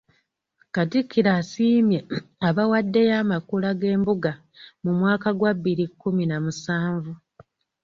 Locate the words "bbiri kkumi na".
5.57-6.37